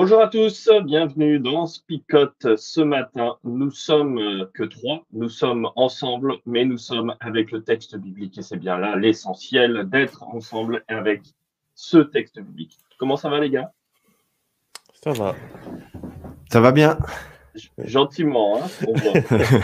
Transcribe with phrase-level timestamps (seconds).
[0.00, 3.36] Bonjour à tous, bienvenue dans Spicote ce matin.
[3.42, 8.38] Nous sommes euh, que trois, nous sommes ensemble, mais nous sommes avec le texte biblique
[8.38, 11.22] et c'est bien là l'essentiel d'être ensemble avec
[11.74, 12.78] ce texte biblique.
[13.00, 13.72] Comment ça va les gars?
[15.02, 15.34] Ça va.
[16.48, 16.96] Ça va bien?
[17.78, 18.68] Gentiment, hein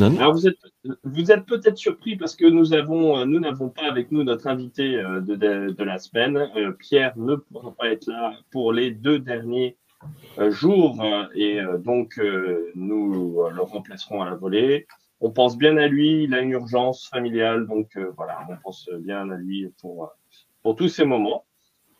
[0.00, 0.58] Alors vous êtes,
[1.04, 4.46] vous êtes peut-être surpris parce que nous avons, euh, nous n'avons pas avec nous notre
[4.46, 6.36] invité euh, de, de, la semaine.
[6.56, 9.76] Euh, Pierre ne pourra pas être là pour les deux derniers
[10.48, 11.00] jours
[11.32, 12.20] et donc
[12.74, 14.88] nous le remplacerons à la volée.
[15.20, 19.30] On pense bien à lui, il a une urgence familiale, donc voilà, on pense bien
[19.30, 20.10] à lui pour,
[20.64, 21.44] pour tous ces moments.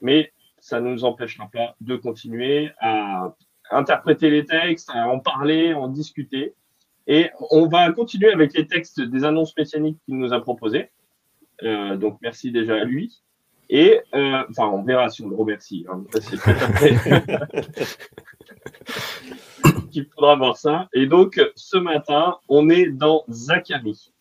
[0.00, 3.32] Mais ça ne nous empêchera pas de continuer à
[3.70, 6.54] interpréter les textes, à en parler, à en discuter.
[7.06, 10.90] Et on va continuer avec les textes des annonces messianiques qu'il nous a proposés.
[11.62, 13.22] Euh, donc merci déjà à lui.
[13.68, 15.86] Et euh, enfin, on verra si on le remercie.
[15.88, 16.04] Hein.
[19.94, 20.88] Il faudra voir ça.
[20.94, 24.12] Et donc, ce matin, on est dans Zacharie.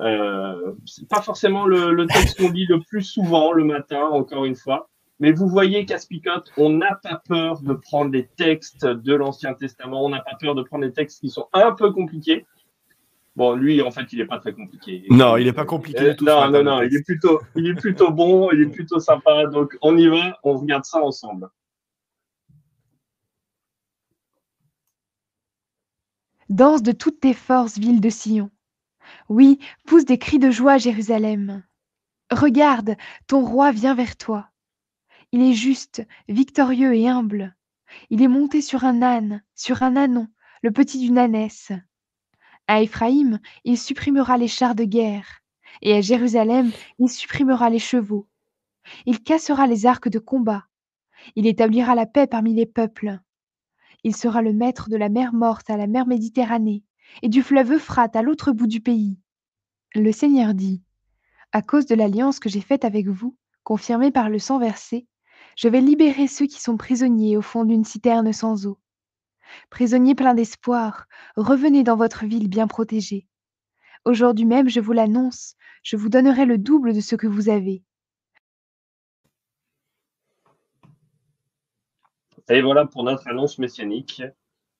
[0.00, 4.44] Euh, c'est pas forcément le, le texte qu'on lit le plus souvent le matin, encore
[4.44, 4.88] une fois.
[5.22, 9.54] Mais vous voyez qu'à Spicote, on n'a pas peur de prendre des textes de l'Ancien
[9.54, 12.44] Testament, on n'a pas peur de prendre des textes qui sont un peu compliqués.
[13.36, 15.04] Bon, lui, en fait, il n'est pas très compliqué.
[15.10, 16.24] Non, il n'est pas compliqué du tout.
[16.24, 19.46] Non, non, non, il est, plutôt, il est plutôt bon, il est plutôt sympa.
[19.46, 21.48] Donc, on y va, on regarde ça ensemble.
[26.48, 28.50] Danse de toutes tes forces, ville de Sion.
[29.28, 31.62] Oui, pousse des cris de joie, Jérusalem.
[32.32, 32.96] Regarde,
[33.28, 34.48] ton roi vient vers toi.
[35.34, 37.56] Il est juste, victorieux et humble.
[38.10, 40.28] Il est monté sur un âne, sur un ânon,
[40.62, 41.72] le petit d'une ânesse.
[42.66, 45.40] À Éphraïm, il supprimera les chars de guerre,
[45.80, 48.28] et à Jérusalem, il supprimera les chevaux.
[49.06, 50.66] Il cassera les arcs de combat.
[51.34, 53.18] Il établira la paix parmi les peuples.
[54.04, 56.84] Il sera le maître de la mer morte à la mer Méditerranée,
[57.22, 59.18] et du fleuve Euphrate à l'autre bout du pays.
[59.94, 60.82] Le Seigneur dit,
[61.52, 65.06] À cause de l'alliance que j'ai faite avec vous, confirmée par le sang versé,
[65.56, 68.78] je vais libérer ceux qui sont prisonniers au fond d'une citerne sans eau.
[69.70, 73.26] Prisonniers pleins d'espoir, revenez dans votre ville bien protégée.
[74.04, 77.82] Aujourd'hui même, je vous l'annonce, je vous donnerai le double de ce que vous avez.
[82.48, 84.22] Et voilà pour notre annonce messianique.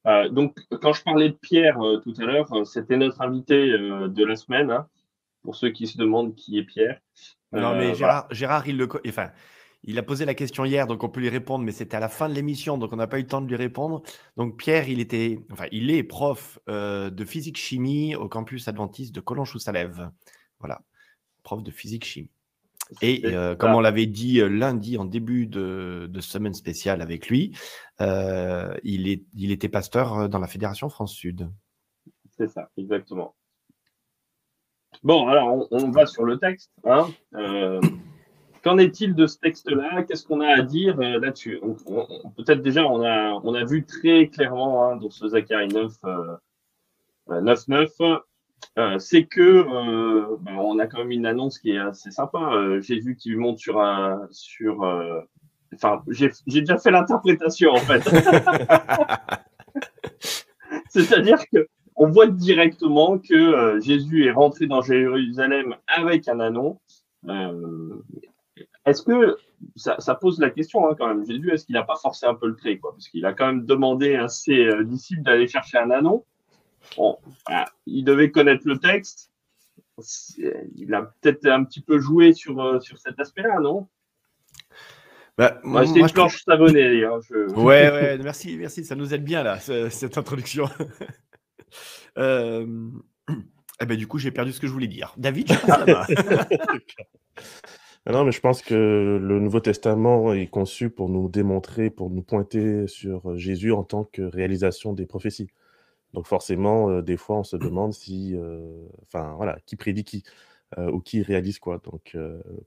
[0.06, 3.68] Euh, donc, quand je parlais de Pierre euh, tout à l'heure, euh, c'était notre invité
[3.70, 4.70] de la semaine.
[4.70, 4.88] Hein,
[5.42, 7.00] pour ceux qui se demandent qui est Pierre.
[7.52, 9.30] non, mais Gérard, Gérard, il le, enfin,
[9.84, 12.08] il a posé la question hier, donc on peut lui répondre, mais c'était à la
[12.08, 14.02] fin de l'émission, donc on n'a pas eu le temps de lui répondre.
[14.36, 19.14] Donc Pierre, il était, enfin, il est prof euh, de physique chimie au campus adventiste
[19.14, 20.10] de Collonges-sous-Salève.
[20.60, 20.82] Voilà,
[21.42, 22.30] prof de physique chimie.
[23.00, 27.56] Et euh, comme on l'avait dit euh, lundi en début de, semaine spéciale avec lui,
[28.00, 31.50] il, est, il était pasteur dans la Fédération France Sud.
[32.36, 33.34] C'est ça, exactement.
[35.02, 36.70] Bon, alors on, va sur le texte.
[36.84, 37.08] Hein.
[38.62, 40.04] Qu'en est-il de ce texte-là?
[40.04, 41.60] Qu'est-ce qu'on a à dire euh, là-dessus?
[42.36, 45.92] Peut-être déjà, on a, on a vu très clairement hein, dans ce Zacharie 9,
[47.28, 47.90] 9, 9
[48.98, 52.38] c'est que euh, ben, on a quand même une annonce qui est assez sympa.
[52.38, 55.20] Euh, Jésus qui monte sur un, sur, euh,
[55.74, 58.02] enfin, j'ai déjà fait l'interprétation en fait.
[60.88, 66.80] C'est-à-dire que on voit directement que Jésus est rentré dans Jérusalem avec un anon.
[67.28, 68.02] Euh,
[68.84, 69.36] est-ce que
[69.76, 72.48] ça, pose la question hein, quand même, Jésus, est-ce qu'il n'a pas forcé un peu
[72.48, 72.92] le trait quoi?
[72.92, 76.24] Parce qu'il a quand même demandé à ses euh, disciples d'aller chercher un anon.
[76.96, 77.16] Bon,
[77.86, 79.30] il devait connaître le texte.
[80.74, 83.88] Il a peut-être un petit peu joué sur, euh, sur cet aspect-là, non?
[85.38, 87.04] Bah, moi, une planche savonnée.
[87.04, 87.20] Hein,
[87.54, 90.68] Ouais, ouais, merci, merci, ça nous aide bien là, cette introduction.
[92.18, 92.90] euh...
[93.80, 95.14] eh ben, du coup, j'ai perdu ce que je voulais dire.
[95.16, 95.54] David, je
[98.06, 98.74] Non, mais je pense que
[99.22, 104.04] le Nouveau Testament est conçu pour nous démontrer, pour nous pointer sur Jésus en tant
[104.04, 105.48] que réalisation des prophéties.
[106.14, 110.24] Donc forcément, euh, des fois, on se demande si, euh, enfin voilà, qui prédit qui
[110.78, 111.80] euh, ou qui réalise quoi.
[111.84, 112.16] Donc,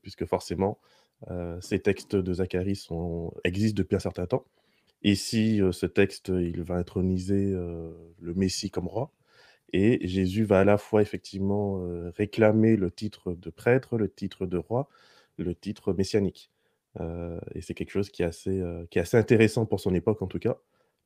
[0.02, 0.80] puisque forcément,
[1.62, 2.80] ces textes de Zacharie
[3.44, 4.46] existent depuis un certain temps.
[5.04, 9.12] Et si ce texte, il va introniser le Messie comme roi,
[9.74, 11.82] et Jésus va à la fois effectivement
[12.18, 14.90] réclamer le titre de prêtre, le titre de roi,
[15.38, 16.52] le titre messianique.
[17.00, 20.28] et c'est quelque chose qui est, assez, qui est assez intéressant pour son époque en
[20.28, 20.58] tout cas,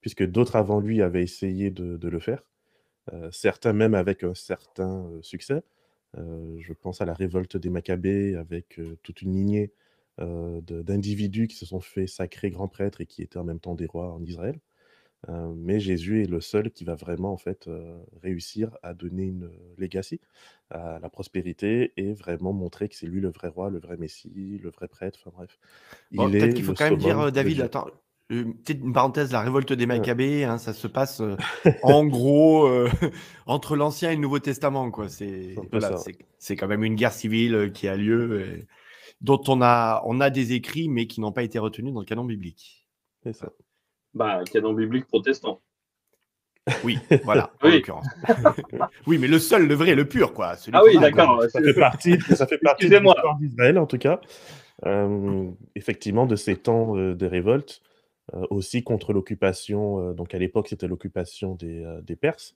[0.01, 2.43] puisque d'autres avant lui avaient essayé de, le faire,
[3.31, 5.63] certains même avec un certain succès.
[6.15, 9.73] je pense à la révolte des Maccabées avec toute une lignée
[10.19, 13.87] d'individus qui se sont fait sacrés grands prêtres et qui étaient en même temps des
[13.87, 14.59] rois en Israël.
[15.27, 17.69] Mais Jésus est le seul qui va vraiment en fait
[18.23, 20.19] réussir à donner une legacy
[20.69, 24.59] à la prospérité et vraiment montrer que c'est lui le vrai roi, le vrai Messie,
[24.61, 25.19] le vrai prêtre.
[25.25, 25.59] Enfin bref,
[26.15, 27.87] peut-être qu'il faut quand même dire, David, attends,
[28.29, 31.19] Peut-être une parenthèse, la révolte des Maccabées, hein, ça se passe
[31.81, 32.69] en gros
[33.47, 34.91] entre l'Ancien et le Nouveau Testament.
[34.91, 35.09] Quoi.
[35.09, 35.55] C'est,
[36.37, 38.67] c'est, quand même une guerre civile qui a lieu,
[39.21, 42.05] dont on a, on a des écrits, mais qui n'ont pas été retenus dans le
[42.05, 42.87] canon biblique.
[43.23, 43.51] C'est ça.
[44.13, 45.61] Bah, canon biblique protestant.
[46.83, 48.05] Oui, voilà, en l'occurrence.
[49.07, 50.55] oui, mais le seul, le vrai, le pur, quoi.
[50.71, 51.43] ah oui, d'accord.
[51.49, 54.21] Ça fait partie, ça fait partie de l'histoire d'Israël, en tout cas.
[55.75, 57.81] effectivement, de ces temps de révolte.
[58.35, 62.53] Euh, aussi contre l'occupation, euh, donc à l'époque c'était l'occupation des, euh, Perses,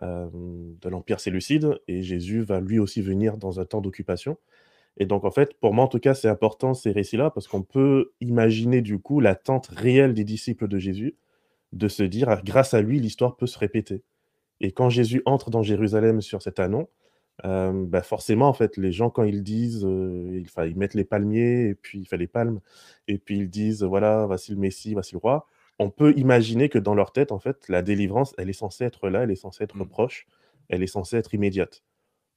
[0.00, 4.38] de l'Empire séleucide, et Jésus va lui aussi venir dans un temps d'occupation.
[4.98, 7.62] Et donc en fait, pour moi en tout cas, c'est important ces récits-là, parce qu'on
[7.62, 11.16] peut imaginer du coup l'attente réelle des disciples de Jésus,
[11.72, 14.02] de se dire, ah, grâce à lui, l'histoire peut se répéter.
[14.60, 16.88] Et quand Jésus entre dans Jérusalem sur cet anon,
[17.42, 21.74] bah, forcément, en fait, les gens, quand ils disent, ils, ils mettent les palmiers, et
[21.74, 22.60] puis, fait les palmes,
[23.08, 25.46] et puis ils disent, voilà, voici le Messie, voici le roi.
[25.78, 29.08] On peut imaginer que dans leur tête, en fait, la délivrance, elle est censée être
[29.08, 29.88] là, elle est censée être mmh.
[29.88, 30.26] proche,
[30.68, 31.82] elle est censée être immédiate.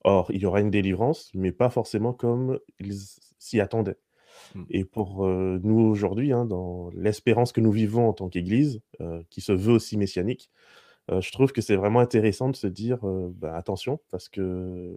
[0.08, 2.94] Or, il y aura une délivrance, mais pas forcément comme ils
[3.40, 3.98] s'y attendaient.
[4.54, 4.64] Mmh.
[4.70, 8.82] Et pour nous aujourd'hui, hein, dans l'espérance que nous vivons en tant qu'Église,
[9.32, 10.52] qui se veut aussi messianique,
[11.10, 14.96] je trouve que c'est vraiment intéressant de se dire bah, attention, parce que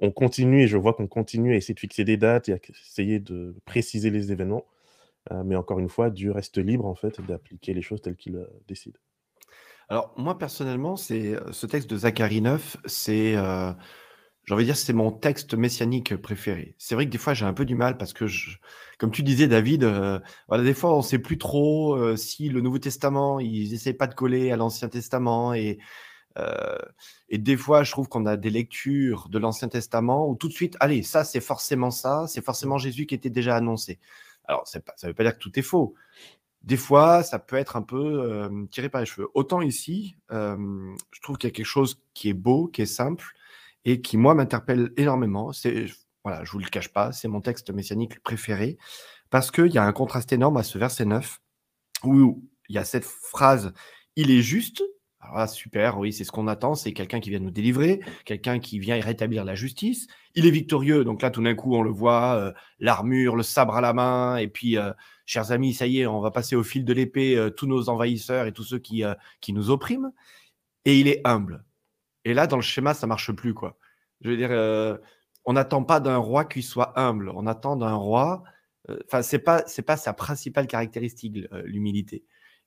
[0.00, 2.58] on continue, et je vois qu'on continue à essayer de fixer des dates et à
[2.70, 4.64] essayer de préciser les événements.
[5.44, 8.96] mais encore une fois, Dieu reste libre en fait d'appliquer les choses telles qu'il décide.
[9.90, 13.36] Alors moi personnellement, c'est ce texte de Zacharie 9, c'est
[14.46, 16.76] j'ai envie de dire, c'est mon texte messianique préféré.
[16.78, 18.58] C'est vrai que des fois, j'ai un peu du mal parce que, je,
[18.96, 22.48] comme tu disais, David, euh, voilà, des fois, on ne sait plus trop euh, si
[22.48, 25.52] le Nouveau Testament, ils n'essaient pas de coller à l'Ancien Testament.
[25.52, 25.78] Et,
[26.38, 26.78] euh,
[27.28, 30.52] et des fois, je trouve qu'on a des lectures de l'Ancien Testament où tout de
[30.52, 33.98] suite, allez, ça, c'est forcément ça, c'est forcément Jésus qui était déjà annoncé.
[34.44, 35.94] Alors, pas, ça ne veut pas dire que tout est faux.
[36.62, 39.28] Des fois, ça peut être un peu tiré par les cheveux.
[39.34, 43.36] Autant ici, je trouve qu'il y a quelque chose qui est beau, qui est simple
[43.86, 45.52] et qui, moi, m'interpelle énormément.
[45.52, 45.86] C'est,
[46.24, 48.76] voilà, je vous le cache pas, c'est mon texte messianique préféré,
[49.30, 51.38] parce qu'il y a un contraste énorme à ce verset 9,
[52.04, 53.72] où il y a cette phrase
[54.16, 54.82] «il est juste»,
[55.20, 58.78] alors super, oui, c'est ce qu'on attend, c'est quelqu'un qui vient nous délivrer, quelqu'un qui
[58.78, 60.06] vient rétablir la justice.
[60.34, 63.76] Il est victorieux, donc là, tout d'un coup, on le voit, euh, l'armure, le sabre
[63.76, 64.92] à la main, et puis, euh,
[65.24, 67.88] chers amis, ça y est, on va passer au fil de l'épée euh, tous nos
[67.88, 69.02] envahisseurs et tous ceux qui,
[69.40, 70.12] qui nous oppriment.
[70.84, 71.64] Et il est humble.
[72.26, 73.78] Et là, dans le schéma, ça marche plus, quoi.
[74.20, 74.98] Je veux dire, euh,
[75.44, 77.30] on n'attend pas d'un roi qu'il soit humble.
[77.36, 78.42] On attend d'un roi.
[78.90, 82.24] Euh, enfin, c'est pas c'est pas sa principale caractéristique, euh, l'humilité.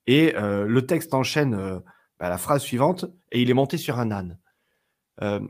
[0.07, 1.55] Et le texte enchaîne
[2.19, 4.39] bah, la phrase suivante et il est monté sur un âne.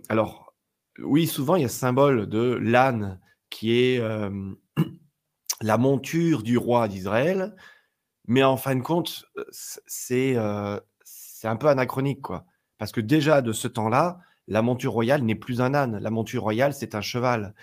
[0.10, 0.54] alors,
[1.02, 4.02] oui, souvent il y a ce symbole de l'âne qui est
[5.62, 7.56] la monture du roi d'Israël,
[8.28, 10.36] mais en fin de compte, c'est
[11.06, 12.46] c'est un peu anachronique, quoi.
[12.80, 16.00] Parce que déjà, de ce temps-là, la monture royale n'est plus un âne.
[16.00, 17.54] La monture royale, c'est un cheval.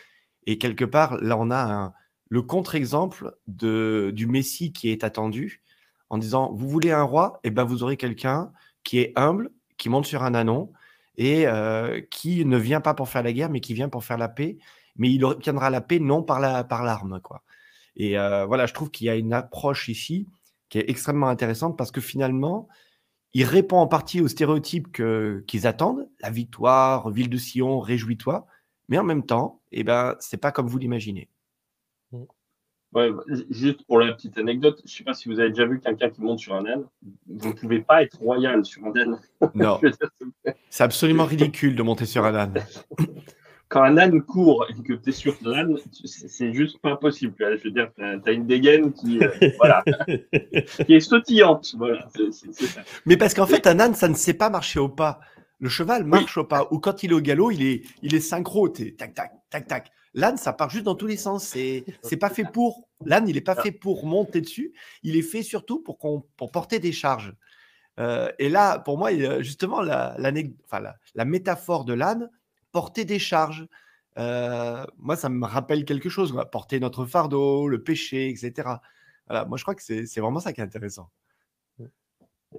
[0.46, 1.92] Et quelque part, là, on a
[2.28, 5.62] le contre-exemple du Messie qui est attendu
[6.10, 7.40] en disant, vous voulez un roi?
[7.42, 8.52] Eh bien, vous aurez quelqu'un
[8.84, 10.72] qui est humble, qui monte sur un anon
[11.16, 14.18] et euh, qui ne vient pas pour faire la guerre, mais qui vient pour faire
[14.18, 14.58] la paix.
[14.96, 17.20] Mais il obtiendra la paix non par l'arme.
[17.20, 17.42] Quoi.
[17.96, 20.28] Et euh, voilà, je trouve qu'il y a une approche ici
[20.68, 22.68] qui est extrêmement intéressante parce que finalement,
[23.34, 24.88] il répond en partie aux stéréotypes
[25.46, 28.46] qu'ils attendent, la victoire, ville de Sion, réjouis-toi,
[28.88, 31.28] mais en même temps, eh ben, c'est pas comme vous l'imaginez.
[32.94, 33.10] Ouais,
[33.50, 36.08] juste pour la petite anecdote, je ne sais pas si vous avez déjà vu quelqu'un
[36.08, 36.84] qui monte sur un âne.
[37.26, 39.20] Vous ne pouvez pas être royal sur un âne.
[39.54, 39.78] Non.
[40.70, 42.54] c'est absolument ridicule de monter sur un âne.
[43.68, 47.34] quand un âne court et que tu es sur l'âne, c'est juste pas possible.
[47.38, 49.82] Je veux dire, tu as, une dégaine qui, euh, voilà,
[50.86, 51.74] qui est sautillante.
[51.76, 52.08] Voilà,
[53.06, 55.20] Mais parce qu'en fait, un âne, ça ne sait pas marcher au pas.
[55.58, 56.68] Le cheval marche au pas.
[56.70, 58.68] Ou quand il est au galop, il est, il est synchro.
[58.68, 59.90] tac, tac, tac, tac.
[60.14, 61.44] L'âne, ça part juste dans tous les sens.
[61.44, 62.88] C'est, c'est pas fait pour.
[63.04, 64.72] L'âne, il n'est pas fait pour monter dessus.
[65.02, 67.34] Il est fait surtout pour, qu'on, pour porter des charges.
[67.98, 70.30] Euh, et là, pour moi, justement, la, la,
[70.66, 72.30] enfin, la, la métaphore de l'âne,
[72.76, 73.66] porter des charges.
[74.18, 78.52] Euh, moi, ça me rappelle quelque chose, porter notre fardeau, le péché, etc.
[79.26, 81.08] Voilà, moi, je crois que c'est vraiment ça qui est intéressant.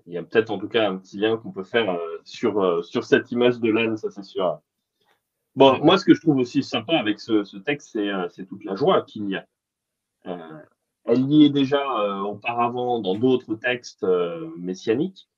[0.07, 2.59] Il y a peut-être en tout cas un petit lien qu'on peut faire euh, sur,
[2.63, 4.59] euh, sur cette image de l'âne, ça c'est sûr.
[5.55, 7.95] Bon, moi, ce que je trouve aussi sympa avec ce, texte,
[8.31, 9.45] c'est toute la joie qu'il y a.
[11.05, 11.83] elle y est déjà
[12.23, 14.03] auparavant dans d'autres textes
[14.57, 15.29] messianiques.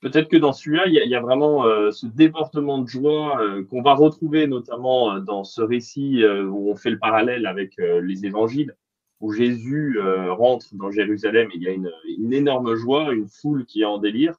[0.00, 3.80] Peut-être que dans celui-là, il y, a vraiment euh, ce débordement de joie euh, qu'on
[3.80, 8.76] va retrouver notamment euh, dans ce récit où on fait le parallèle avec les évangiles,
[9.20, 9.98] où Jésus
[10.28, 13.98] rentre dans Jérusalem et il y a une, énorme joie, une foule qui est en
[13.98, 14.34] délire,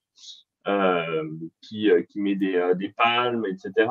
[1.62, 3.90] qui, met des, des palmes, etc.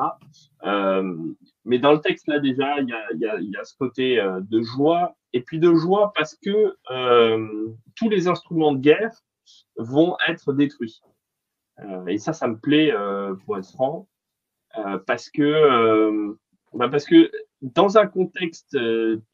[1.65, 4.23] mais dans le texte, là déjà, il y a, y, a, y a, ce côté
[4.41, 6.77] de joie, et puis de joie parce que
[7.95, 9.11] tous les instruments de guerre
[9.77, 11.01] vont être détruits.
[11.79, 14.07] Euh, et ça, ça me plaît, euh, pour être franc,
[14.77, 16.35] euh, parce que
[16.73, 17.31] bah parce que
[17.61, 18.77] dans un contexte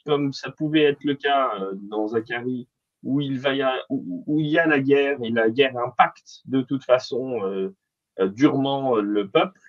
[0.05, 2.69] comme ça pouvait être le cas dans Zachary,
[3.01, 6.41] où il va y a, où, il y a la guerre et la guerre impacte
[6.45, 7.73] de toute façon
[8.19, 9.59] durement le peuple,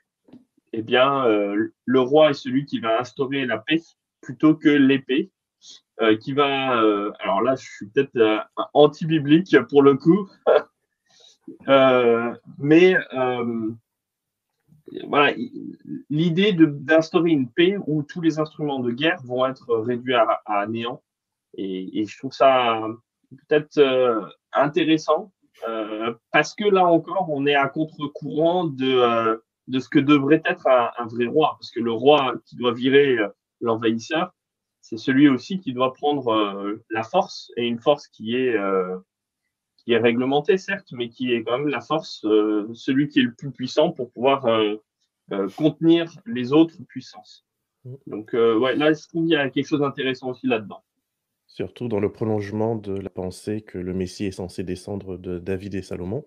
[0.73, 3.81] eh bien le roi est celui qui va instaurer la paix
[4.21, 5.33] plutôt que l'épée,
[6.21, 6.79] qui va.
[7.21, 10.29] alors là, je suis peut-être anti-biblique pour le coup.
[11.69, 13.71] Euh, mais euh,
[15.07, 15.35] voilà,
[16.11, 21.03] l'idée d'instaurer une paix où tous les instruments de guerre vont être réduits à, néant.
[21.57, 22.83] Et, je trouve ça
[23.31, 24.21] peut-être euh,
[24.53, 25.33] intéressant
[26.31, 31.07] parce que là encore, on est à contre-courant de, de ce que devrait être un,
[31.07, 31.57] vrai roi.
[31.59, 33.17] Parce que le roi qui doit virer
[33.63, 34.35] l'envahisseur,
[34.83, 38.59] c'est celui aussi qui doit prendre la force et une force qui est
[39.85, 43.25] qui est réglementé, certes, mais qui est quand même la force, euh, celui qui est
[43.25, 44.77] le plus puissant pour pouvoir euh,
[45.33, 47.45] euh, contenir les autres puissances.
[47.85, 47.95] Mm.
[48.07, 50.83] Donc, ouais, là, je trouve qu'il y a quelque chose d'intéressant aussi là-dedans?
[51.47, 55.75] Surtout dans le prolongement de la pensée que le Messie est censé descendre de David
[55.75, 56.25] et Salomon.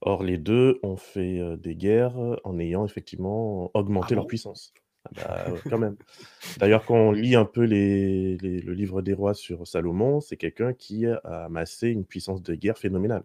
[0.00, 4.74] Or, les deux ont fait des guerres en ayant effectivement augmenté ah leur puissance.
[5.04, 5.96] Ah bah, quand même.
[6.58, 10.72] D'ailleurs, quand on lit un peu les, le livre des rois sur Salomon, c'est quelqu'un
[10.72, 13.24] qui a amassé une puissance de guerre phénoménale.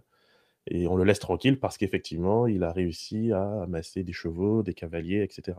[0.68, 4.74] Et on le laisse tranquille parce qu'effectivement, il a réussi à amasser des chevaux, des
[4.74, 5.58] cavaliers, etc.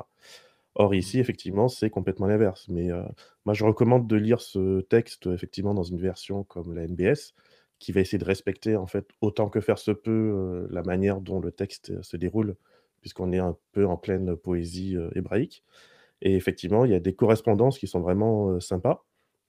[0.75, 2.67] Or, ici, effectivement, c'est complètement l'inverse.
[2.69, 3.03] Mais euh,
[3.47, 7.35] moi, je recommande de lire ce texte, effectivement, dans une version comme la NBS,
[7.79, 11.21] qui va essayer de respecter, en fait, autant que faire se peut, euh, la manière
[11.21, 12.57] dont le texte se déroule,
[13.01, 15.65] puisqu'on est un peu en pleine poésie euh, hébraïque.
[16.23, 19.05] Et effectivement, il y a des correspondances qui sont vraiment sympas.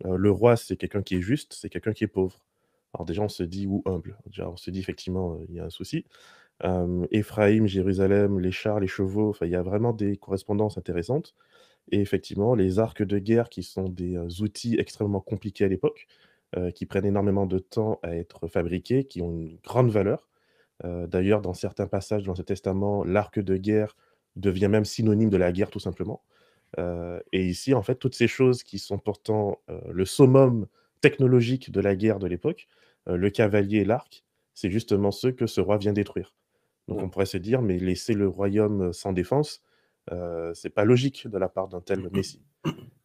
[0.06, 2.46] le roi, c'est quelqu'un qui est juste, c'est quelqu'un qui est pauvre.
[2.94, 4.18] Alors déjà, on se dit ou humble.
[4.26, 6.06] Déjà, on se dit effectivement, il y a un souci.
[7.12, 11.36] Éphraïm, Jérusalem, les chars, les chevaux, il y a vraiment des correspondances intéressantes.
[11.92, 16.08] Et effectivement, les arcs de guerre qui sont des outils extrêmement compliqués à l'époque,
[16.76, 20.28] qui prennent énormément de temps à être fabriqués, qui ont une grande valeur.
[20.84, 23.96] D'ailleurs, dans certains passages dans ce testament, l'arc de guerre
[24.36, 26.24] devient même synonyme de la guerre tout simplement
[26.78, 29.60] et ici, en fait, toutes ces choses qui sont pourtant
[29.90, 30.68] le summum
[31.02, 32.68] technologique de la guerre de l'époque,
[33.08, 34.24] le cavalier et l'arc,
[34.54, 36.36] c'est justement ce que ce roi vient détruire.
[36.88, 39.64] Donc on pourrait se dire, mais laisser le royaume sans défense,
[40.54, 42.44] c'est pas logique de la part d'un tel messie.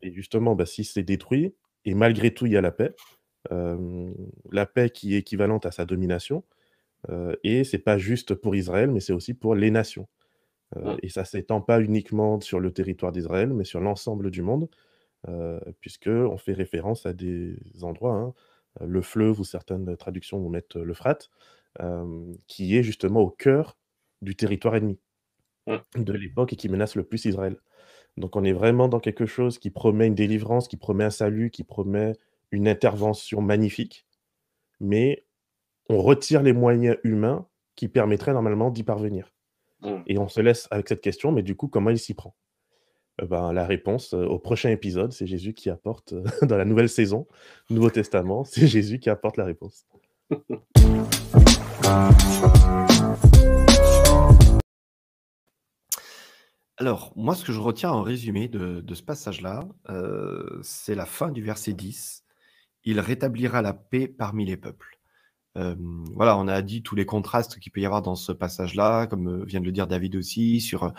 [0.02, 1.54] Et justement, bah, si c'est détruit,
[1.84, 2.94] et malgré tout, il y a la paix,
[3.50, 6.44] la paix qui est équivalente à sa domination,
[7.42, 10.08] et c'est pas juste pour Israël, mais c'est aussi pour les nations.
[10.76, 14.42] Euh, et ça ne s'étend pas uniquement sur le territoire d'Israël, mais sur l'ensemble du
[14.42, 14.68] monde,
[15.80, 18.34] puisqu'on fait référence à des endroits, hein,
[18.86, 21.30] le fleuve ou certaines traductions vont mettre l'Euphrate,
[22.46, 23.78] qui est justement au cœur
[24.20, 24.98] du territoire ennemi
[25.96, 27.56] de l'époque et qui menace le plus Israël.
[28.16, 31.50] Donc on est vraiment dans quelque chose qui promet une délivrance, qui promet un salut,
[31.50, 32.12] qui promet
[32.50, 34.06] une intervention magnifique,
[34.80, 35.24] mais
[35.88, 39.33] on retire les moyens humains qui permettraient normalement d'y parvenir.
[39.84, 40.02] Mmh.
[40.06, 42.34] Et on se laisse avec cette question, mais du coup, comment il s'y prend?
[43.22, 46.64] Eh ben, La réponse euh, au prochain épisode, c'est Jésus qui apporte, euh, dans la
[46.64, 47.26] nouvelle saison,
[47.70, 49.86] Nouveau Testament, c'est Jésus qui apporte la réponse.
[56.76, 61.30] Alors, moi, ce que je retiens en résumé de, ce passage-là, euh, c'est la fin
[61.30, 62.24] du verset 10.
[62.82, 64.93] Il rétablira la paix parmi les peuples.
[65.56, 65.74] Euh,
[66.14, 69.28] voilà, on a dit tous les contrastes qu'il peut y avoir dans ce passage-là, comme
[69.28, 70.92] euh, vient de le dire David aussi, sur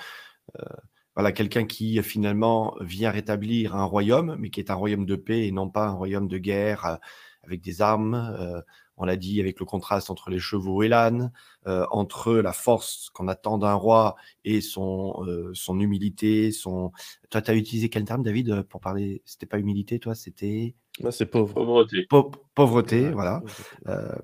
[1.16, 5.48] voilà, quelqu'un qui finalement vient rétablir un royaume, mais qui est un royaume de paix
[5.48, 7.00] et non pas un royaume de guerre
[7.44, 8.64] avec des armes
[8.98, 11.32] on l'a dit, avec le contraste entre les chevaux et l'âne,
[11.68, 16.92] euh, entre la force qu'on attend d'un roi et son, euh, son humilité, son...
[17.30, 19.22] Toi, tu as utilisé quel terme, David, pour parler?
[19.26, 20.76] C'était pas humilité, toi, c'était...
[21.02, 21.54] Moi, c'est pauvre.
[21.54, 22.08] Pauvreté.
[22.56, 23.42] pauvreté, voilà.
[23.88, 24.16] Euh,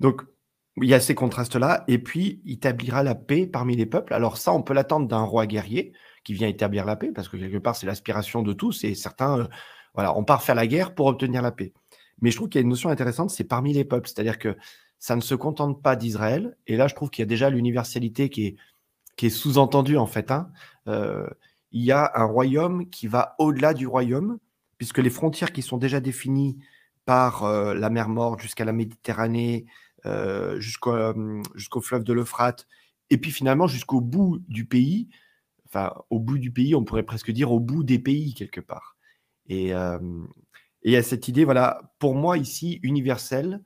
[0.00, 0.22] donc,
[0.82, 4.14] il y a ces contrastes-là, et puis, il établira la paix parmi les peuples.
[4.14, 5.92] Alors ça, on peut l'attendre d'un roi guerrier
[6.24, 9.48] qui vient établir la paix, parce que quelque part, c'est l'aspiration de tous, et certains,
[9.94, 11.72] voilà, on part faire la guerre pour obtenir la paix.
[12.20, 14.08] Mais je trouve qu'il y a une notion intéressante, c'est parmi les peuples.
[14.08, 14.56] C'est-à-dire que
[14.98, 16.56] ça ne se contente pas d'Israël.
[16.66, 18.56] Et là, je trouve qu'il y a déjà l'universalité qui est,
[19.16, 20.30] qui est sous-entendue, en fait.
[20.30, 20.48] Hein.
[20.88, 21.26] Euh,
[21.72, 24.38] il y a un royaume qui va au-delà du royaume,
[24.78, 26.58] puisque les frontières qui sont déjà définies
[27.04, 29.66] par euh, la mer Morte jusqu'à la Méditerranée,
[30.06, 32.66] euh, jusqu'au fleuve de l'Euphrate,
[33.10, 35.08] et puis finalement jusqu'au bout du pays,
[35.66, 38.96] enfin au bout du pays, on pourrait presque dire au bout des pays quelque part.
[39.48, 39.72] Et,
[40.84, 43.62] il y a cette idée, voilà, pour moi ici, universelle,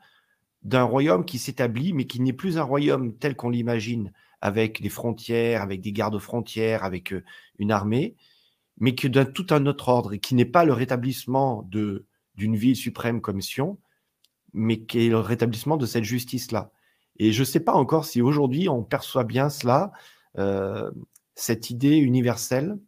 [0.63, 4.89] d'un royaume qui s'établit, mais qui n'est plus un royaume tel qu'on l'imagine, avec des
[4.89, 7.25] frontières, avec des gardes frontières, avec euh,
[7.59, 8.17] une armée,
[8.79, 12.57] mais que d'un tout un autre ordre, et qui n'est pas le rétablissement de, d'une
[12.57, 13.79] ville suprême comme Sion,
[14.53, 16.71] mais qui est le rétablissement de cette justice-là.
[17.19, 19.93] Et je ne sais pas encore si aujourd'hui on perçoit bien cela,
[20.39, 20.91] euh,
[21.35, 22.79] cette idée universelle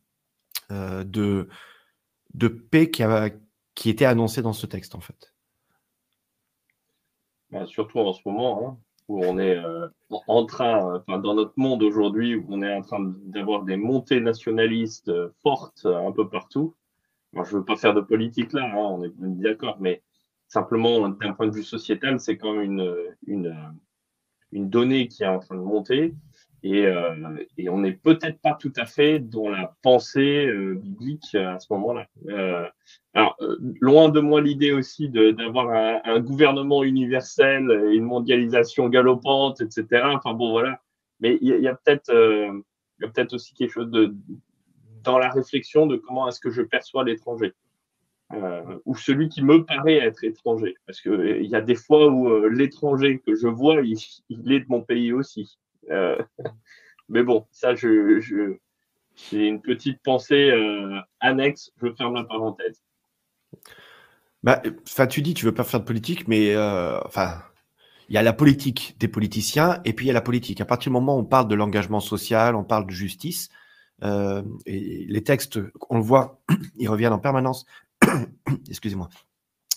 [0.70, 1.48] euh, de,
[2.34, 3.30] de paix qui a,
[3.74, 5.34] qui était annoncé dans ce texte, en fait.
[7.50, 8.78] Bah, surtout en ce moment, hein,
[9.10, 9.88] où on est euh,
[10.28, 14.20] en train, enfin, dans notre monde aujourd'hui, où on est en train d'avoir des montées
[14.20, 16.76] nationalistes euh, fortes euh, un peu partout.
[17.32, 20.00] Moi, je ne veux pas faire de politique là, hein, on est d'accord, mais
[20.46, 23.56] simplement d'un point de vue sociétal, c'est quand même une, une,
[24.52, 26.14] une donnée qui est en train de monter.
[26.62, 27.14] Et, euh,
[27.56, 31.72] et on n'est peut-être pas tout à fait dans la pensée euh, biblique à ce
[31.72, 32.06] moment-là.
[32.28, 32.68] Euh,
[33.14, 39.62] alors, euh, loin de moi l'idée aussi d'avoir un, un, gouvernement universel, une mondialisation galopante,
[39.62, 40.02] etc.
[40.14, 40.80] Enfin bon, voilà.
[41.20, 42.60] Mais il y, a, peut-être euh,
[42.98, 44.14] il y a peut-être aussi quelque chose de
[45.02, 47.54] dans la réflexion de comment est-ce que je perçois l'étranger.
[48.32, 50.76] Euh, ou celui qui me paraît être étranger.
[50.86, 54.66] Parce qu'il y a des fois où l'étranger que je vois, il, il, est de
[54.68, 55.58] mon pays aussi.
[55.90, 56.16] Euh,
[57.08, 58.56] mais bon, ça, je, je
[59.16, 61.72] c'est une petite pensée euh, annexe.
[61.82, 62.82] Je ferme la parenthèse.
[64.42, 64.62] Bah,
[65.08, 67.42] tu dis, tu veux pas faire de politique, mais euh, enfin,
[68.08, 70.60] il y a la politique des politiciens et puis il y a la politique.
[70.60, 73.50] À partir du moment où on parle de l'engagement social, on parle de justice,
[74.64, 76.40] et les textes, on le voit,
[76.78, 77.66] ils reviennent en permanence.
[78.68, 79.10] Excusez-moi.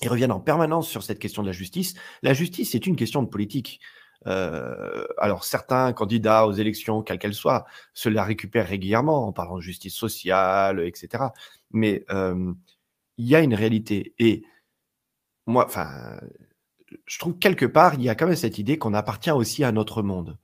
[0.01, 1.93] Ils reviennent en permanence sur cette question de la justice.
[2.23, 3.79] La justice, c'est une question de politique.
[4.27, 9.57] Euh, alors certains candidats aux élections, quelles qu'elles soient, se la récupèrent régulièrement en parlant
[9.57, 11.25] de justice sociale, etc.
[11.71, 12.53] Mais euh,
[13.17, 14.13] il y a une réalité.
[14.19, 14.43] Et
[15.45, 16.19] moi, enfin,
[17.05, 19.71] je trouve quelque part, il y a quand même cette idée qu'on appartient aussi à
[19.71, 20.37] notre monde.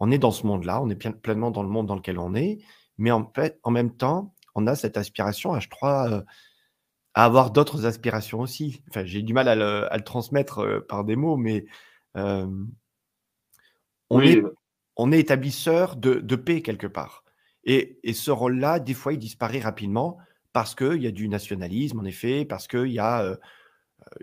[0.00, 2.58] On est dans ce monde-là, on est pleinement dans le monde dans lequel on est,
[2.98, 6.22] mais en fait, en même temps, on a cette aspiration, je crois, euh,
[7.14, 8.82] à avoir d'autres aspirations aussi.
[8.88, 11.66] Enfin, j'ai du mal à le, transmettre par des mots, mais
[14.10, 14.42] on, est,
[14.96, 17.24] on est établisseur de, paix quelque part.
[17.64, 20.18] Et, ce rôle-là, des fois, il disparaît rapidement
[20.52, 23.36] parce qu'il y a du nationalisme, en effet, parce qu'il y a euh,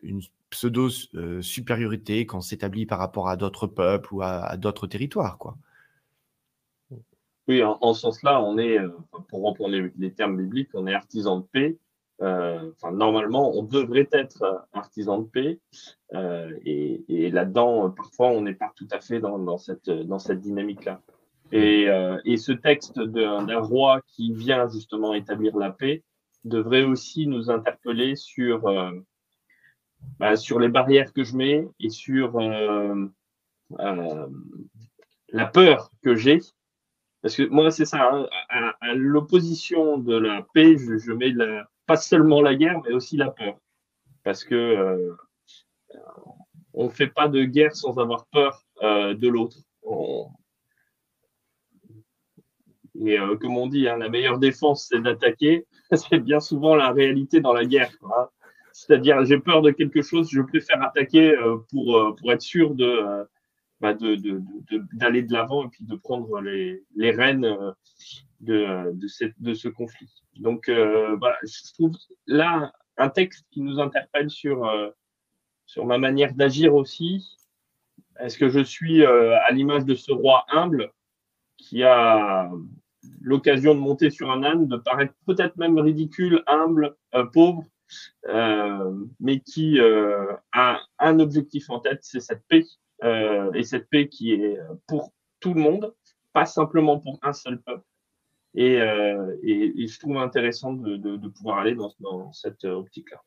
[0.03, 5.37] une pseudo-supériorité qu'on s'établit par rapport à d'autres peuples ou à, d'autres territoires.
[5.37, 5.57] Quoi.
[7.47, 8.89] Oui, en, ce sens-là, on est, euh,
[9.29, 11.77] pour reprendre les, termes bibliques, on est artisan de paix
[12.21, 15.59] euh, normalement, on devrait être artisan de paix.
[16.13, 21.01] Euh, et, là-dedans, parfois, on n'est pas tout à fait dans, cette, dans cette dynamique-là.
[21.51, 26.03] Et, euh, ce texte d'un roi qui vient justement établir la paix
[26.43, 28.91] devrait aussi nous interpeller sur, euh,
[30.19, 33.05] bah, sur les barrières que je mets et sur euh,
[33.79, 34.27] euh,
[35.29, 36.39] la peur que j'ai.
[37.21, 41.31] Parce que moi, c'est ça, hein, à, à l'opposition de la paix, je, je mets
[41.31, 43.57] la, pas seulement la guerre, mais aussi la peur.
[44.23, 45.15] Parce que euh,
[46.73, 49.57] on ne fait pas de guerre sans avoir peur euh, de l'autre.
[52.99, 55.65] Et euh, comme on dit, hein, la meilleure défense, c'est d'attaquer.
[55.91, 57.91] c'est bien souvent la réalité dans la guerre.
[58.73, 61.35] C'est-à-dire, j'ai peur de quelque chose, je préfère attaquer
[61.71, 63.25] pour, pour être sûr de,
[63.79, 67.47] bah, d'aller de, de, l'avant et puis de prendre les, les rênes
[68.39, 70.09] de, de, cette, de ce conflit.
[70.35, 74.71] Donc, bah, je trouve là un texte qui nous interpelle sur,
[75.65, 77.37] sur ma manière d'agir aussi.
[78.19, 80.91] Est-ce que je suis à l'image de ce roi humble
[81.57, 82.49] qui a
[83.21, 87.63] l'occasion de monter sur un âne, de paraître peut-être même ridicule, humble, euh, pauvre,
[88.27, 92.63] euh, mais qui euh, a un objectif en tête, c'est cette paix,
[93.03, 94.57] et cette paix qui est
[94.87, 95.93] pour tout le monde,
[96.33, 97.85] pas simplement pour un seul peuple.
[98.55, 98.73] Et,
[99.43, 103.21] et, je trouve intéressant de, pouvoir aller dans, cette optique-là.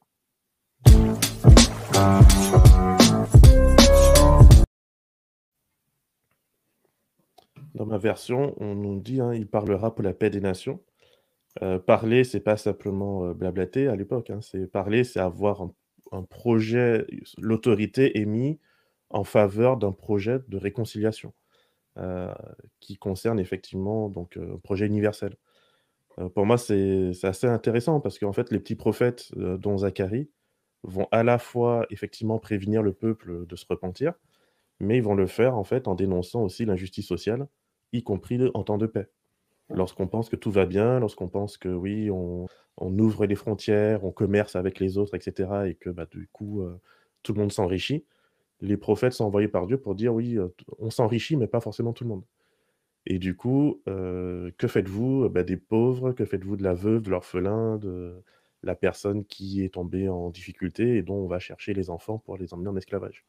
[7.74, 10.83] Dans ma version, on nous dit hein, il parlera pour la paix des nations.
[11.62, 14.30] Euh, parler, c'est pas simplement euh, blablater à l'époque.
[14.30, 15.68] Hein, c'est parler, c'est avoir
[16.12, 17.06] un, projet,
[17.38, 18.59] l'autorité est mise
[19.10, 21.32] en faveur d'un projet de réconciliation
[21.98, 22.32] euh,
[22.80, 25.36] qui concerne effectivement donc un projet universel.
[26.34, 30.30] pour moi, c'est assez intéressant parce qu'en fait, les petits prophètes, dont Zacharie,
[30.82, 34.14] vont à la fois effectivement prévenir le peuple de se repentir,
[34.78, 37.46] mais ils vont le faire en fait en dénonçant aussi l'injustice sociale
[37.92, 39.08] y compris en temps de paix.
[39.72, 44.10] Lorsqu'on pense que tout va bien, lorsqu'on pense que oui, on, ouvre les frontières, on
[44.10, 46.80] commerce avec les autres, etc., et que bah, du coup, euh,
[47.22, 48.04] tout le monde s'enrichit,
[48.60, 51.92] les prophètes sont envoyés par Dieu pour dire oui, euh, on s'enrichit, mais pas forcément
[51.92, 52.24] tout le monde.
[53.06, 56.12] Et du coup, euh, que faites-vous bah, des pauvres?
[56.12, 58.22] Que faites-vous de la veuve, de l'orphelin, de
[58.62, 62.36] la personne qui est tombée en difficulté et dont on va chercher les enfants pour
[62.36, 63.24] les emmener en esclavage?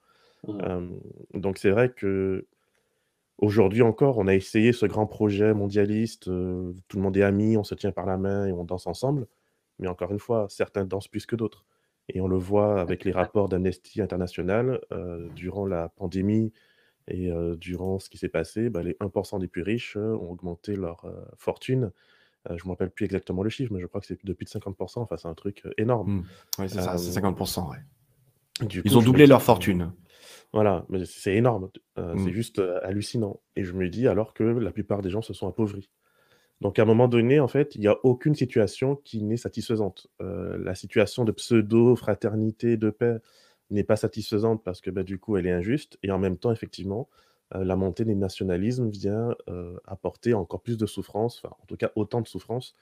[0.47, 0.97] Mmh.
[1.35, 2.45] Donc c'est vrai que
[3.41, 7.57] Aujourd'hui encore, on a essayé ce grand projet mondialiste, euh, tout le monde est ami,
[7.57, 9.27] on se tient par la main et on danse ensemble.
[9.79, 11.65] Mais encore une fois, certains dansent plus que d'autres.
[12.13, 16.51] Et on le voit avec les rapports d'Amnesty International, euh, durant la pandémie
[17.07, 20.75] et euh, durant ce qui s'est passé, bah, les 1% des plus riches ont augmenté
[20.75, 21.05] leur
[21.37, 21.91] fortune.
[22.49, 24.49] je ne me rappelle plus exactement le chiffre, mais je crois que c'est depuis de
[24.49, 26.11] 50% enfin, c'est un truc énorme.
[26.11, 26.23] Mmh.
[26.59, 27.77] Oui, c'est ça, c'est 50 ouais.
[28.83, 29.93] Ils ont doublé leur fortune.
[30.53, 32.29] Voilà, mais c'est énorme, c'est mmh.
[32.29, 35.89] juste, hallucinant et je me dis alors que la plupart des gens se sont appauvris.
[36.61, 40.07] Donc à un moment donné, en fait, il y a aucune situation qui n'est satisfaisante.
[40.19, 43.17] la situation de pseudo-fraternité, de paix
[43.71, 46.51] n'est pas satisfaisante parce que, bah, du coup, elle est injuste et en même temps,
[46.51, 47.09] effectivement,
[47.53, 49.35] la montée des nationalismes vient,
[49.87, 52.75] apporter encore plus de souffrance, enfin, en tout cas, autant de souffrance.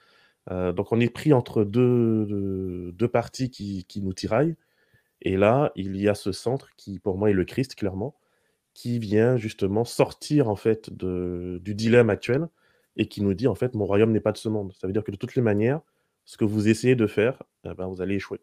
[0.49, 4.55] donc on est pris entre deux, deux parties qui qui nous tiraillent
[5.21, 8.15] et là, il y a ce centre qui, pour moi, est le Christ, clairement,
[8.73, 12.47] qui vient justement sortir en fait de, du dilemme actuel
[12.95, 14.73] et qui nous dit en fait, mon royaume n'est pas de ce monde.
[14.79, 15.81] Ça veut dire que de toutes les manières,
[16.25, 18.39] ce que vous essayez de faire, eh ben, vous allez échouer.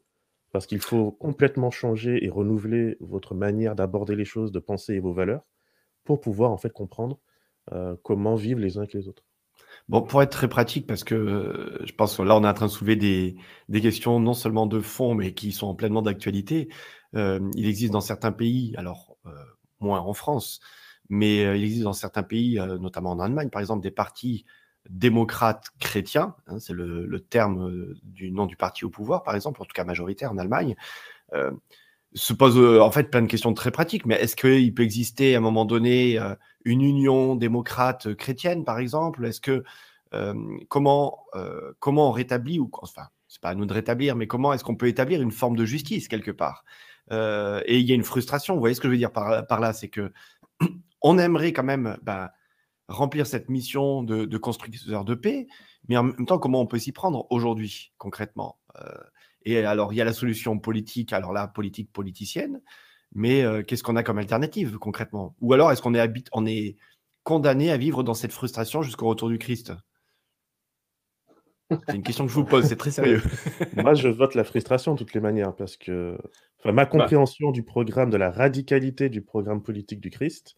[0.52, 5.00] Parce qu'il faut complètement changer et renouveler votre manière d'aborder les choses, de penser et
[5.00, 5.42] vos valeurs
[6.04, 7.18] pour pouvoir en fait comprendre
[7.72, 9.24] euh, comment vivent les uns avec les autres.
[9.88, 12.66] Bon, pour être très pratique, parce que je pense que là, on est en train
[12.66, 13.36] de soulever des,
[13.68, 16.68] des questions non seulement de fond, mais qui sont pleinement d'actualité.
[17.14, 19.30] Euh, il existe dans certains pays, alors euh,
[19.80, 20.60] moins en France,
[21.08, 24.44] mais il existe dans certains pays, notamment en Allemagne, par exemple, des partis
[24.90, 29.64] démocrates chrétiens, hein, c'est le, terme du nom du parti au pouvoir, par exemple, en
[29.64, 30.76] tout cas majoritaire en Allemagne,
[32.14, 34.06] se pose en fait plein de questions très pratiques.
[34.06, 36.18] Mais est-ce qu'il peut exister à un moment donné
[36.64, 39.24] une union démocrate chrétienne, par exemple?
[39.26, 39.64] Est-ce que
[40.68, 41.24] comment
[41.78, 44.76] comment on rétablit ou enfin c'est pas à nous de rétablir, mais comment est-ce qu'on
[44.76, 46.64] peut établir une forme de justice quelque part?
[47.10, 48.54] Et il y a une frustration.
[48.54, 50.12] Vous voyez ce que je veux dire par, par là, c'est que
[51.02, 52.32] on aimerait quand même bah,
[52.88, 55.46] remplir cette mission de, de, constructeur de paix,
[55.88, 58.58] mais en même temps, comment on peut s'y prendre aujourd'hui concrètement
[59.42, 62.60] Et alors, il y a la solution politique, alors là, politique politicienne,
[63.14, 65.36] mais qu'est-ce qu'on a comme alternative concrètement?
[65.40, 66.76] Ou alors est-ce qu'on est, est
[67.22, 69.72] condamné à vivre dans cette frustration jusqu'au retour du Christ?
[71.70, 73.22] C'est une question que je vous pose, c'est très sérieux.
[73.76, 76.16] Moi, je vote la frustration de toutes les manières parce que
[76.58, 80.56] enfin, ma bah compréhension du programme, de la radicalité du programme politique du Christ,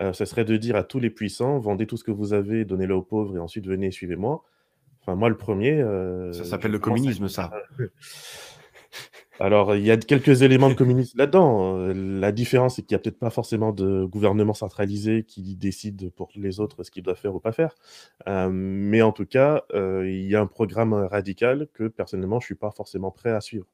[0.00, 2.94] ce serait de dire à tous les puissants vendez tout ce que vous avez, donnez-le
[2.94, 4.42] aux pauvres et ensuite venez suivez-moi.
[5.02, 5.84] Enfin, moi, le premier.
[6.32, 7.52] ça s'appelle le communisme, ça.
[9.40, 11.76] Alors, il y a quelques éléments de communisme là-dedans.
[11.76, 16.10] Euh, la différence, c'est qu'il n'y a peut-être pas forcément de gouvernement centralisé qui décide
[16.10, 17.74] pour les autres ce qu'ils doivent faire ou pas faire.
[18.28, 22.44] Euh, mais en tout cas, euh, il y a un programme radical que personnellement, je
[22.44, 23.66] ne suis pas forcément prêt à suivre.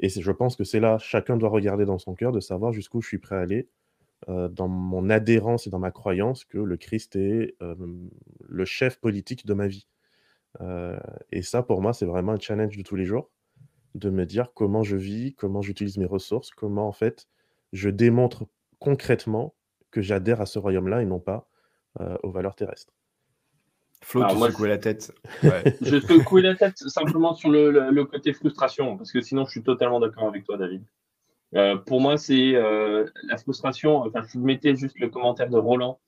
[0.00, 3.00] Et je pense que c'est là, chacun doit regarder dans son cœur, de savoir jusqu'où
[3.00, 3.68] je suis prêt à aller,
[4.28, 9.54] dans mon adhérence et dans ma croyance que le Christ est le chef politique de
[9.54, 9.86] ma vie.
[11.32, 13.30] et ça, pour moi, c'est vraiment un challenge de tous les jours
[13.96, 17.26] de me dire comment je vis, comment j'utilise mes ressources, comment en fait
[17.72, 18.46] je démontre
[18.78, 19.54] concrètement
[19.90, 21.48] que j'adhère à ce royaume-là et non pas
[22.22, 22.92] aux valeurs terrestres.
[24.02, 25.14] Flo, tu secoues la tête.
[25.42, 29.98] je secoue la tête simplement sur le, côté frustration, parce que sinon je suis totalement
[29.98, 30.84] d'accord avec toi, David.
[31.86, 34.02] pour moi, c'est la frustration.
[34.02, 35.98] Enfin, je mettais juste le commentaire de Roland.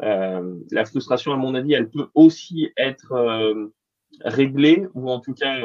[0.00, 3.70] la frustration, à mon avis, elle peut aussi être
[4.24, 5.60] réglée ou en tout cas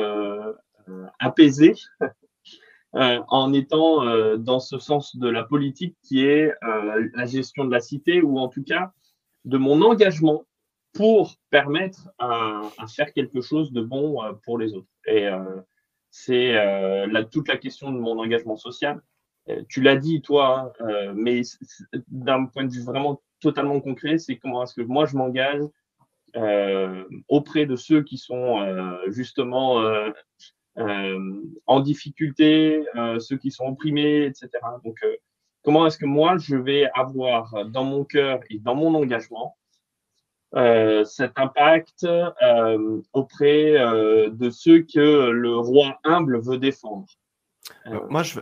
[1.19, 1.76] apaisée
[2.96, 7.65] euh, en étant euh, dans ce sens de la politique qui est euh, la gestion
[7.65, 8.91] de la cité ou en tout cas
[9.46, 10.46] de mon engagement
[10.93, 14.88] pour permettre à, faire quelque chose de bon pour les autres.
[15.08, 15.28] Et
[16.12, 16.56] c'est
[17.32, 19.02] toute la question de mon engagement social.
[19.67, 21.41] tu l'as dit, toi, hein, mais
[22.10, 25.63] d'un point de vue vraiment totalement concret, c'est comment est-ce que moi je m'engage
[27.28, 28.63] auprès de ceux qui sont
[29.08, 30.12] justement euh,
[30.75, 34.49] en difficulté, euh, ceux qui sont opprimés, etc.
[34.83, 35.15] Donc, euh,
[35.63, 39.57] comment est-ce que moi, je vais avoir dans mon cœur et dans mon engagement
[41.05, 42.05] cet impact
[43.12, 47.07] auprès de ceux que le roi humble veut défendre?
[48.09, 48.39] Moi, je,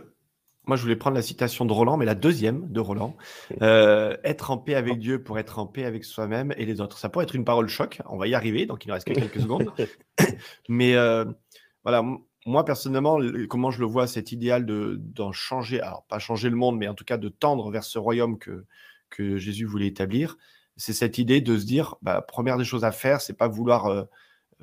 [0.66, 3.16] moi, je voulais prendre la citation de Roland, mais la deuxième de Roland.
[3.62, 6.98] être en paix avec Dieu pour être en paix avec soi-même et les autres.
[6.98, 8.02] Ça pourrait être une parole choc.
[8.06, 9.72] On va y arriver, donc il ne reste que quelques secondes.
[10.68, 10.94] Mais
[11.84, 12.02] voilà,
[12.46, 13.18] moi personnellement,
[13.48, 16.88] comment je le vois, cet idéal de, d'en changer, alors pas changer le monde, mais
[16.88, 18.64] en tout cas de tendre vers ce royaume que,
[19.10, 20.36] que Jésus voulait établir,
[20.76, 23.86] c'est cette idée de se dire, bah, première des choses à faire, c'est pas vouloir
[23.86, 24.04] euh,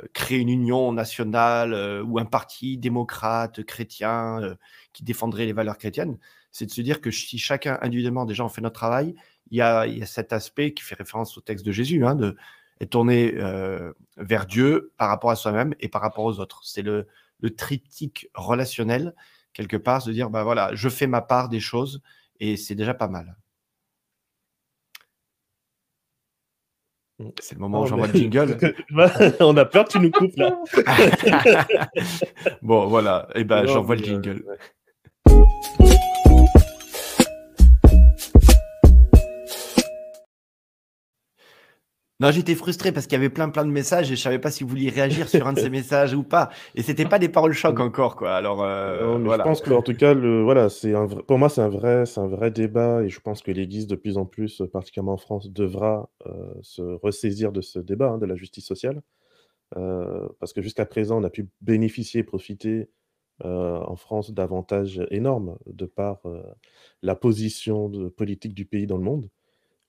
[0.02, 4.58] euh, créer une union nationale euh, ou un parti démocrate, chrétien,
[4.94, 6.18] qui défendrait les valeurs chrétiennes,
[6.52, 9.16] c'est de se dire que si chacun individuellement déjà on fait notre travail,
[9.52, 12.06] il y a, il y a cet aspect qui fait référence au texte de Jésus,
[12.06, 12.36] hein, de
[12.80, 13.36] est tourné
[14.18, 16.62] vers Dieu par rapport à soi-même et par rapport aux autres.
[16.64, 17.08] C'est le,
[17.40, 19.16] le triptyque relationnel,
[19.54, 22.02] quelque part, de dire, bah voilà, je fais ma part des choses
[22.40, 23.36] et c'est déjà pas mal.
[27.42, 28.58] C'est le moment où j'envoie le jingle.
[29.42, 30.58] On a peur que tu nous coupes là.
[32.62, 33.28] bon, voilà.
[33.36, 34.46] Et eh ben, j'envoie le jingle.
[42.22, 44.52] Non, j'étais frustré parce qu'il y avait plein plein de messages et je savais pas
[44.52, 46.50] si vous vouliez réagir sur un de ces messages ou pas.
[46.76, 48.36] Et c'était pas des paroles choc encore, quoi.
[48.36, 51.62] Alors, euh, Je pense que en tout cas, le, voilà, c'est un pour moi, c'est
[51.62, 54.62] un vrai, c'est un vrai débat et je pense que l'Église de plus en plus,
[54.74, 59.02] particulièrement en France, devra euh, se ressaisir de ce débat hein, de la justice sociale,
[59.78, 62.90] euh, parce que jusqu'à présent, on a pu bénéficier, profiter
[63.42, 66.24] en France d'avantages énormes de par
[67.02, 69.30] la position de, politique du pays dans le monde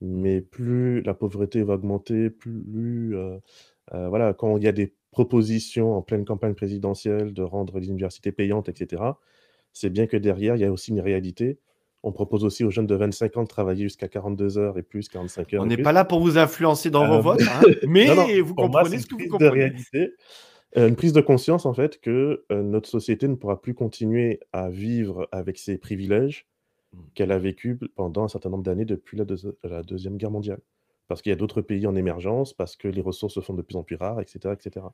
[0.01, 3.37] mais plus la pauvreté va augmenter, plus euh,
[3.93, 7.87] euh, voilà, quand il y a des propositions en pleine campagne présidentielle de rendre les
[7.87, 9.03] universités payantes, etc.,
[9.73, 11.59] c'est bien que derrière, il y a aussi une réalité.
[12.03, 15.07] On propose aussi aux jeunes de 25 ans de travailler jusqu'à 42 heures et plus,
[15.07, 15.63] 45 heures.
[15.63, 18.97] On n'est pas là pour vous influencer dans vos euh, votes, hein, mais vous comprenez
[18.97, 19.49] ce que vous comprenez.
[19.49, 20.13] De réalité,
[20.75, 25.29] une prise de conscience, en fait, que notre société ne pourra plus continuer à vivre
[25.31, 26.47] avec ses privilèges.
[27.13, 30.59] Qu'elle a vécu pendant un certain nombre d'années depuis la, Deuxième Guerre mondiale.
[31.07, 33.61] Parce qu'il y a d'autres pays en émergence, parce que les ressources se font de
[33.61, 34.53] plus en plus rares, etc.
[34.53, 34.85] etc.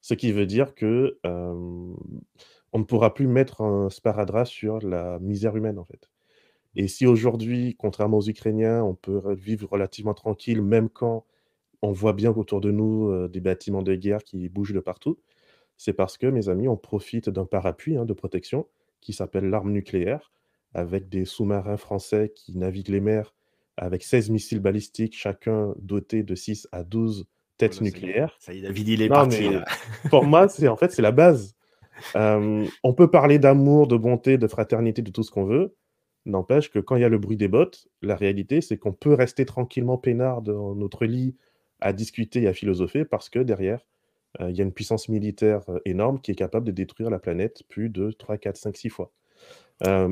[0.00, 5.56] Ce qui veut dire que on ne pourra plus mettre un sparadrap sur la misère
[5.56, 6.10] humaine, en fait.
[6.76, 11.26] Et si aujourd'hui, contrairement aux Ukrainiens, on peut vivre relativement tranquille, même quand
[11.82, 15.18] on voit bien autour de nous des bâtiments de guerre qui bougent de partout,
[15.76, 18.66] c'est parce que, mes amis, on profite d'un parapluie hein, de protection
[19.00, 20.30] qui s'appelle l'arme nucléaire,
[20.74, 23.34] avec des sous-marins français qui naviguent les mers
[23.76, 28.36] avec 16 missiles balistiques, chacun doté de 6 à 12 têtes nucléaires.
[28.38, 29.48] Ça y est, David, il est parti.
[30.10, 31.56] pour moi, c'est en fait, c'est la base.
[32.14, 35.74] on peut parler d'amour, de bonté, de fraternité, de tout ce qu'on veut.
[36.26, 39.14] N'empêche que quand il y a le bruit des bottes, la réalité, c'est qu'on peut
[39.14, 41.34] rester tranquillement peinard dans notre lit
[41.80, 43.86] à discuter et à philosopher parce que derrière,
[44.40, 47.88] il y a une puissance militaire énorme qui est capable de détruire la planète plus
[47.88, 49.12] de 3, 4, 5, 6 fois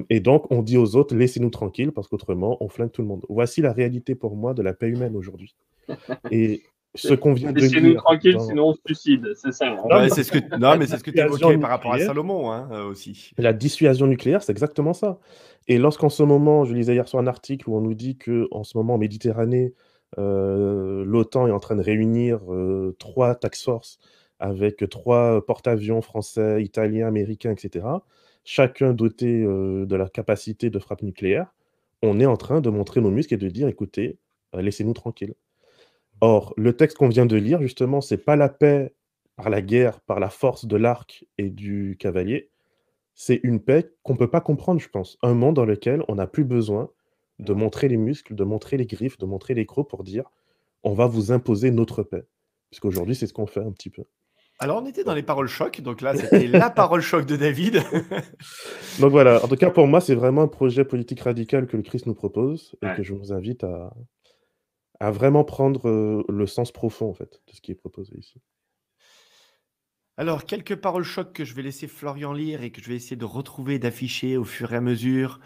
[0.09, 3.27] et donc, on dit aux autres, laissez-nous tranquilles, parce qu'autrement, on flingue tout le monde.
[3.29, 5.55] Voici la réalité pour moi de la paix humaine aujourd'hui.
[6.31, 6.63] Et
[6.95, 9.67] ce qu'on vient de Laissez-nous tranquilles, sinon on se suicide, c'est ça.
[9.67, 9.77] Hein.
[9.89, 11.99] Non, mais c'est ce que, non, mais c'est ce que tu évoquais par rapport à
[11.99, 13.33] Salomon hein, euh, aussi.
[13.39, 15.19] La dissuasion nucléaire, c'est exactement ça.
[15.67, 18.65] Et lorsqu'en ce moment, je lisais hier sur un article où on nous dit qu'en
[18.65, 19.75] ce moment, en Méditerranée,
[20.19, 23.99] euh, l'OTAN est en train de réunir euh, trois tax force
[24.41, 27.85] avec trois porte-avions français, italiens, américains, etc
[28.49, 31.53] chacun doté de la capacité de frappe nucléaire,
[32.03, 34.19] on est en train de montrer nos muscles et de dire écoutez,
[34.55, 35.35] laissez-nous tranquilles.
[36.23, 38.95] Or, le texte qu'on vient de lire, justement, c'est pas la paix
[39.37, 42.49] par la guerre, par la force de l'arc et du cavalier.
[43.15, 45.19] C'est une paix qu'on ne peut pas comprendre, je pense.
[45.23, 46.89] Un monde dans lequel on n'a plus besoin
[47.39, 50.25] de montrer les muscles, de montrer les griffes, de montrer les crocs pour dire
[50.85, 52.25] on va vous imposer notre paix.
[52.71, 54.05] Puisqu'aujourd'hui, c'est ce qu'on fait un petit peu.
[54.61, 57.75] Alors, on était dans les paroles choc, donc là, c'était la parole choc de David.
[59.01, 61.85] donc voilà, en tout cas, pour moi, c'est vraiment un projet politique radical que le
[61.85, 63.95] Christ nous propose et que je vous invite à,
[64.99, 68.41] à vraiment prendre euh, le sens profond, en fait, de ce qui est proposé ici.
[70.17, 73.17] Alors, quelques paroles choc que je vais laisser Florian lire et que je vais essayer
[73.17, 75.39] de retrouver, d'afficher au fur et à mesure.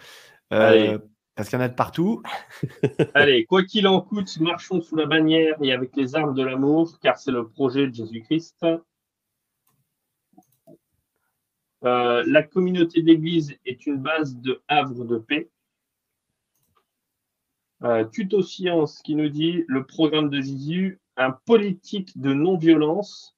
[0.55, 0.99] Euh,
[1.35, 2.23] parce qu'il y en a de partout.
[3.15, 6.99] Allez, quoi qu'il en coûte, marchons sous la bannière et avec les armes de l'amour,
[7.03, 8.65] car c'est le projet de Jésus-Christ.
[11.85, 15.51] Euh, la communauté d'église est une base de havre de paix.
[17.83, 23.37] Euh, Tuto Science qui nous dit le programme de Jésus, un politique de non-violence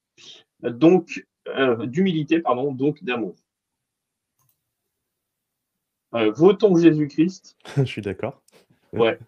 [0.61, 3.35] donc euh, d'humilité, pardon, donc d'amour.
[6.13, 7.57] Euh, votons Jésus-Christ.
[7.77, 8.41] Je suis d'accord.
[8.93, 9.19] Ouais.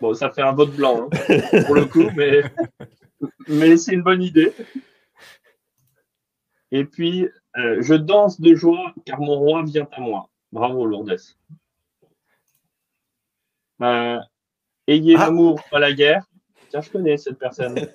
[0.00, 2.42] Bon, ça fait un vote blanc hein, pour le coup, mais,
[3.48, 4.52] mais c'est une bonne idée.
[6.72, 10.28] Et puis, euh, je danse de joie car mon roi vient à moi.
[10.52, 11.16] Bravo, Lourdes.
[14.86, 15.26] ayez ah.
[15.26, 16.24] l'amour, pas la guerre.
[16.70, 17.78] Tiens, je connais cette personne.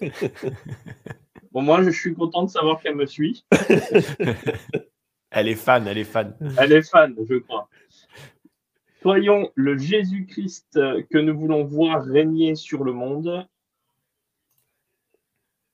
[1.54, 3.44] Bon, moi, je suis content de savoir qu'elle me suit.
[5.32, 6.38] elle est fan, elle est fan.
[6.60, 7.68] Elle est fan, je crois.
[9.02, 13.48] Soyons le Jésus-Christ que nous voulons voir régner sur le monde.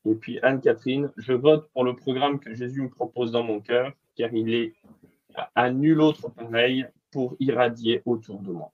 [0.05, 3.91] Et puis Anne-Catherine, je vote pour le programme que Jésus me propose dans mon cœur,
[4.15, 4.73] car il est
[5.55, 8.71] à nul autre pareil pour irradier autour de moi.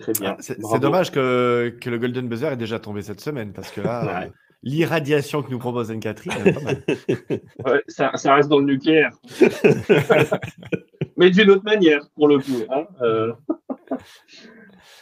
[0.00, 0.36] Très bien.
[0.38, 4.26] Ah, c'est dommage que, le Golden Buzzer est déjà tombé cette semaine, parce que là,
[4.62, 6.32] l'irradiation que nous propose Anne-Catherine,
[7.88, 9.12] ça, reste dans le nucléaire.
[11.16, 12.64] Mais d'une autre manière, pour le coup.
[12.70, 13.32] Hein, euh.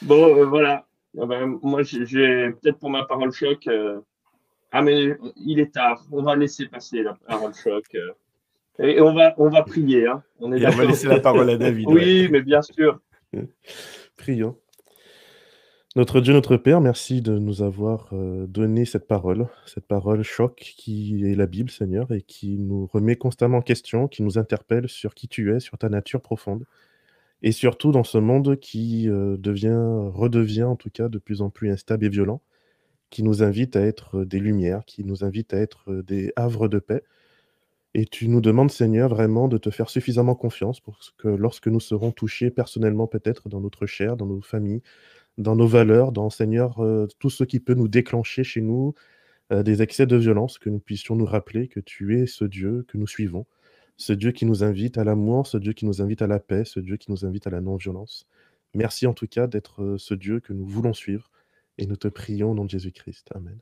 [0.02, 0.84] bon, euh, voilà.
[1.20, 3.66] Ah ben, moi, j'ai peut-être pour ma parole choc.
[3.68, 4.00] Euh,
[4.70, 6.06] ah, mais il est tard.
[6.12, 7.96] On va laisser passer la parole choc.
[8.78, 10.06] Et on va, on va prier.
[10.06, 10.22] Hein.
[10.40, 11.88] On, est on va laisser la parole à David.
[11.88, 13.00] oui, mais bien sûr.
[14.16, 14.56] Prions.
[15.96, 20.54] Notre Dieu, notre Père, merci de nous avoir euh, donné cette parole, cette parole choc
[20.54, 24.88] qui est la Bible, Seigneur, et qui nous remet constamment en question, qui nous interpelle
[24.88, 26.64] sur qui tu es, sur ta nature profonde,
[27.42, 31.50] et surtout dans ce monde qui euh, devient, redevient en tout cas de plus en
[31.50, 32.42] plus instable et violent,
[33.10, 36.78] qui nous invite à être des lumières, qui nous invite à être des havres de
[36.78, 37.02] paix.
[37.94, 41.80] Et tu nous demandes, Seigneur, vraiment de te faire suffisamment confiance pour que lorsque nous
[41.80, 44.82] serons touchés personnellement peut-être dans notre chair, dans nos familles,
[45.38, 48.94] dans nos valeurs, dans Seigneur, euh, tout ce qui peut nous déclencher chez nous
[49.52, 52.84] euh, des excès de violence, que nous puissions nous rappeler que tu es ce Dieu
[52.88, 53.46] que nous suivons,
[53.96, 56.64] ce Dieu qui nous invite à l'amour, ce Dieu qui nous invite à la paix,
[56.64, 58.26] ce Dieu qui nous invite à la non-violence.
[58.74, 61.30] Merci en tout cas d'être euh, ce Dieu que nous voulons suivre
[61.78, 63.30] et nous te prions au nom de Jésus-Christ.
[63.34, 63.58] Amen.